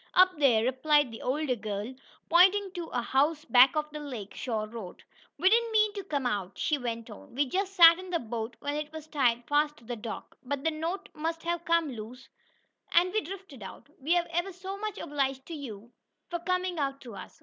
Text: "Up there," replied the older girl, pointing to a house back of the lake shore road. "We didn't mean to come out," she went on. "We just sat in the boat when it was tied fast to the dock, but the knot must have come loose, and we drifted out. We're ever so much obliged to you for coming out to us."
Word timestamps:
"Up 0.15 0.31
there," 0.39 0.63
replied 0.63 1.11
the 1.11 1.21
older 1.21 1.55
girl, 1.55 1.93
pointing 2.27 2.71
to 2.71 2.87
a 2.87 3.03
house 3.03 3.45
back 3.45 3.75
of 3.75 3.91
the 3.91 3.99
lake 3.99 4.33
shore 4.33 4.67
road. 4.67 5.03
"We 5.37 5.47
didn't 5.47 5.71
mean 5.71 5.93
to 5.93 6.03
come 6.03 6.25
out," 6.25 6.57
she 6.57 6.79
went 6.79 7.11
on. 7.11 7.35
"We 7.35 7.45
just 7.45 7.75
sat 7.75 7.99
in 7.99 8.09
the 8.09 8.17
boat 8.17 8.55
when 8.61 8.73
it 8.75 8.91
was 8.91 9.05
tied 9.05 9.47
fast 9.47 9.77
to 9.77 9.83
the 9.83 9.95
dock, 9.95 10.39
but 10.43 10.63
the 10.63 10.71
knot 10.71 11.09
must 11.13 11.43
have 11.43 11.65
come 11.65 11.91
loose, 11.91 12.27
and 12.91 13.13
we 13.13 13.21
drifted 13.21 13.61
out. 13.61 13.89
We're 13.99 14.25
ever 14.31 14.51
so 14.51 14.75
much 14.75 14.97
obliged 14.97 15.45
to 15.45 15.53
you 15.53 15.91
for 16.31 16.39
coming 16.39 16.79
out 16.79 16.99
to 17.01 17.13
us." 17.13 17.39